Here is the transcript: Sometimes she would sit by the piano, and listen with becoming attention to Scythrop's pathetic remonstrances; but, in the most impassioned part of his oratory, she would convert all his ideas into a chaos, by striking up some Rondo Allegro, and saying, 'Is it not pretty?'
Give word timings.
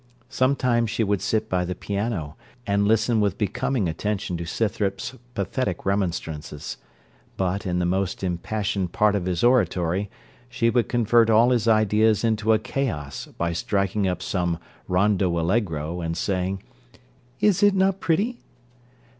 Sometimes 0.29 0.89
she 0.89 1.03
would 1.03 1.21
sit 1.21 1.47
by 1.47 1.63
the 1.63 1.75
piano, 1.75 2.35
and 2.65 2.87
listen 2.87 3.21
with 3.21 3.37
becoming 3.37 3.87
attention 3.87 4.35
to 4.37 4.47
Scythrop's 4.47 5.13
pathetic 5.35 5.85
remonstrances; 5.85 6.77
but, 7.37 7.67
in 7.67 7.77
the 7.77 7.85
most 7.85 8.23
impassioned 8.23 8.93
part 8.93 9.13
of 9.13 9.25
his 9.25 9.43
oratory, 9.43 10.09
she 10.49 10.71
would 10.71 10.89
convert 10.89 11.29
all 11.29 11.51
his 11.51 11.67
ideas 11.67 12.23
into 12.23 12.51
a 12.51 12.57
chaos, 12.57 13.27
by 13.37 13.53
striking 13.53 14.07
up 14.07 14.23
some 14.23 14.57
Rondo 14.87 15.37
Allegro, 15.39 16.01
and 16.01 16.17
saying, 16.17 16.63
'Is 17.39 17.61
it 17.61 17.75
not 17.75 17.99
pretty?' 17.99 18.39